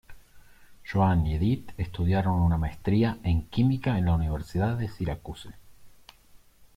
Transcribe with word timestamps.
Joan 0.91 1.27
y 1.27 1.35
Edith 1.35 1.73
estudiaron 1.77 2.41
una 2.41 2.57
maestría 2.57 3.19
en 3.21 3.43
química 3.49 3.99
en 3.99 4.05
la 4.05 4.15
Universidad 4.15 4.75
de 4.75 4.87
Syracuse. 4.87 5.49